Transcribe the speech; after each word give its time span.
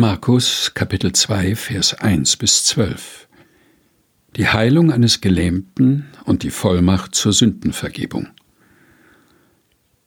Markus 0.00 0.72
Kapitel 0.72 1.12
2 1.12 1.54
Vers 1.56 1.92
1 1.92 2.38
bis 2.38 2.64
12 2.64 3.28
Die 4.34 4.48
Heilung 4.48 4.90
eines 4.90 5.20
Gelähmten 5.20 6.06
und 6.24 6.42
die 6.42 6.48
Vollmacht 6.48 7.14
zur 7.14 7.34
Sündenvergebung. 7.34 8.28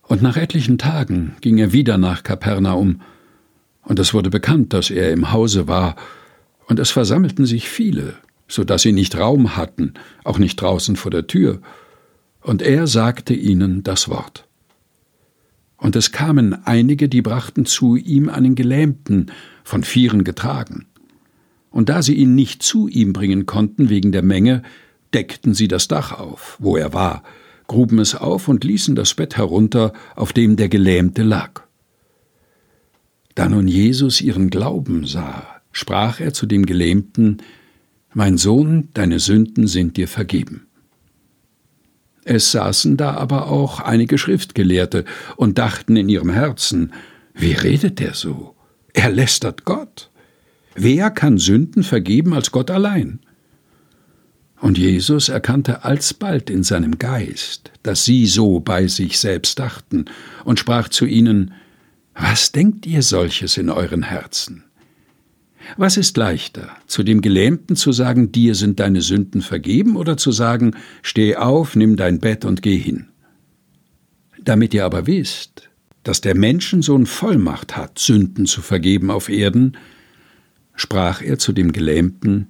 Und 0.02 0.24
nach 0.24 0.36
etlichen 0.36 0.79
Tagen 0.79 1.36
ging 1.42 1.60
er 1.60 1.74
wieder 1.74 2.00
nach 2.00 2.24
Kapernaum, 2.24 3.02
und 3.84 4.00
es 4.00 4.16
wurde 4.16 4.32
bekannt, 4.32 4.74
dass 4.74 4.90
er 4.90 5.12
im 5.12 5.32
Hause 5.32 5.67
war, 5.67 5.96
und 6.65 6.79
es 6.79 6.89
versammelten 6.89 7.46
sich 7.46 7.69
viele, 7.69 8.15
so 8.47 8.63
dass 8.63 8.81
sie 8.81 8.94
nicht 8.94 9.15
Raum 9.15 9.55
hatten, 9.55 9.94
auch 10.23 10.39
nicht 10.39 10.55
draußen 10.55 10.96
vor 10.96 11.12
der 11.12 11.28
Tür, 11.28 11.62
und 12.41 12.63
er 12.63 12.87
sagte 12.87 13.35
ihnen 13.35 13.83
das 13.83 14.10
Wort. 14.10 14.47
Und 15.84 15.97
es 15.97 16.13
kamen 16.13 16.66
einige, 16.66 17.09
die 17.09 17.22
brachten 17.22 17.66
zu 17.66 17.98
ihm 17.98 18.30
einen 18.30 18.55
Gelähmten, 18.55 19.34
von 19.66 19.84
Vieren 19.84 20.23
getragen. 20.23 20.86
Und 21.71 21.90
da 21.90 22.02
sie 22.02 22.13
ihn 22.13 22.35
nicht 22.35 22.63
zu 22.63 22.88
ihm 22.88 23.12
bringen 23.12 23.45
konnten 23.45 23.90
wegen 23.90 24.13
der 24.13 24.21
Menge, 24.21 24.63
deckten 25.13 25.54
sie 25.54 25.67
das 25.67 25.90
Dach 25.90 26.17
auf, 26.17 26.55
wo 26.62 26.77
er 26.77 26.93
war, 26.93 27.21
gruben 27.67 27.99
es 27.99 28.16
auf 28.16 28.48
und 28.48 28.63
ließen 28.63 28.95
das 28.95 29.13
Bett 29.13 29.35
herunter, 29.35 29.91
auf 30.16 30.31
dem 30.31 30.55
der 30.55 30.70
Gelähmte 30.70 31.21
lag. 31.21 31.63
Da 33.35 33.49
nun 33.49 33.68
Jesus 33.68 34.21
ihren 34.21 34.49
Glauben 34.49 35.05
sah, 35.05 35.45
sprach 35.73 36.21
er 36.21 36.31
zu 36.34 36.45
dem 36.45 36.65
Gelähmten, 36.65 37.41
Mein 38.13 38.38
Sohn, 38.38 38.88
deine 38.93 39.20
Sünden 39.20 39.68
sind 39.68 39.98
dir 39.98 40.07
vergeben. 40.07 40.65
Es 42.26 42.52
saßen 42.52 42.98
da 42.98 43.16
aber 43.16 43.48
auch 43.48 43.80
einige 43.80 44.18
Schriftgelehrte 44.18 45.05
und 45.36 45.58
dachten 45.58 45.95
in 45.95 46.09
ihrem 46.09 46.30
Herzen, 46.30 46.94
wie 47.34 47.54
redet 47.54 47.99
er 47.99 48.13
so? 48.13 48.55
Er 48.94 49.09
lästert 49.09 49.66
Gott. 49.66 50.09
Wer 50.76 51.12
kann 51.12 51.38
Sünden 51.38 51.84
vergeben 51.84 52.34
als 52.34 52.52
Gott 52.52 52.72
allein? 52.72 53.20
Und 54.60 54.77
Jesus 54.77 55.27
erkannte 55.27 55.84
alsbald 55.84 56.49
in 56.49 56.63
seinem 56.63 56.98
Geist, 56.98 57.71
dass 57.84 58.05
sie 58.05 58.26
so 58.26 58.62
bei 58.62 58.87
sich 58.87 59.20
selbst 59.20 59.60
dachten, 59.60 60.05
und 60.46 60.58
sprach 60.58 60.87
zu 60.87 61.05
ihnen, 61.05 61.54
Was 62.13 62.54
denkt 62.54 62.85
ihr 62.85 63.02
solches 63.02 63.58
in 63.58 63.70
euren 63.70 64.04
Herzen? 64.04 64.64
Was 65.78 65.98
ist 65.98 66.18
leichter, 66.18 66.70
zu 66.86 67.04
dem 67.04 67.22
Gelähmten 67.22 67.76
zu 67.76 67.92
sagen, 67.92 68.32
dir 68.32 68.56
sind 68.56 68.80
deine 68.80 69.02
Sünden 69.02 69.42
vergeben, 69.42 69.96
oder 69.96 70.18
zu 70.18 70.32
sagen, 70.32 70.76
steh 71.02 71.36
auf, 71.36 71.76
nimm 71.76 71.96
dein 71.96 72.20
Bett 72.20 72.46
und 72.46 72.62
geh 72.62 72.78
hin? 72.78 73.08
Damit 74.40 74.74
ihr 74.74 74.86
aber 74.86 75.08
wisst, 75.08 75.70
dass 76.04 76.22
der 76.22 76.36
Menschensohn 76.36 77.06
Vollmacht 77.06 77.76
hat, 77.76 77.98
Sünden 77.98 78.46
zu 78.46 78.62
vergeben 78.62 79.10
auf 79.10 79.30
Erden, 79.30 79.78
sprach 80.76 81.22
er 81.22 81.40
zu 81.40 81.54
dem 81.54 81.72
Gelähmten, 81.72 82.48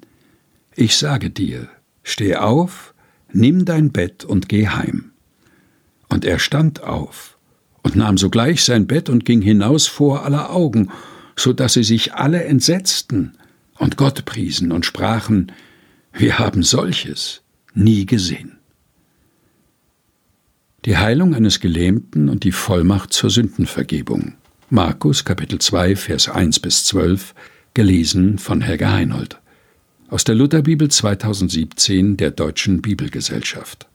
Ich 0.76 0.98
sage 0.98 1.30
dir, 1.30 1.70
steh 2.02 2.36
auf, 2.36 2.94
nimm 3.32 3.64
dein 3.64 3.92
Bett 3.92 4.26
und 4.26 4.50
geh 4.50 4.68
heim. 4.68 5.12
Und 6.10 6.26
er 6.26 6.40
stand 6.40 6.84
auf 6.84 7.38
und 7.84 7.96
nahm 7.96 8.18
sogleich 8.18 8.64
sein 8.64 8.88
Bett 8.88 9.08
und 9.08 9.24
ging 9.24 9.42
hinaus 9.42 9.88
vor 9.88 10.26
aller 10.26 10.52
Augen, 10.52 10.90
so 11.36 11.54
dass 11.54 11.74
sie 11.74 11.84
sich 11.84 12.14
alle 12.14 12.44
entsetzten 12.44 13.34
und 13.78 13.98
Gott 13.98 14.26
priesen 14.26 14.72
und 14.72 14.86
sprachen, 14.86 15.52
wir 16.14 16.40
haben 16.40 16.64
solches 16.64 17.42
nie 17.74 18.06
gesehen. 18.06 18.58
Die 20.86 20.98
Heilung 20.98 21.34
eines 21.34 21.60
Gelähmten 21.60 22.30
und 22.30 22.44
die 22.44 22.52
Vollmacht 22.52 23.14
zur 23.14 23.30
Sündenvergebung. 23.30 24.36
Markus 24.70 25.24
Kapitel 25.24 25.60
2 25.60 25.96
Vers 25.96 26.30
1 26.30 26.60
bis 26.60 26.86
12 26.86 27.34
gelesen 27.74 28.38
von 28.38 28.62
Helga 28.62 28.92
Heinold 28.92 29.40
aus 30.10 30.24
der 30.24 30.36
Lutherbibel 30.36 30.90
2017 30.90 32.18
der 32.18 32.32
Deutschen 32.32 32.82
Bibelgesellschaft 32.82 33.88